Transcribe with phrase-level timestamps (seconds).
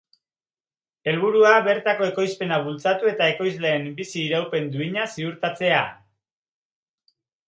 [1.09, 5.83] Helburua, bertako ekoizpena bultzatu eta ekoizleen bizi iraupen duina ziurtatzea.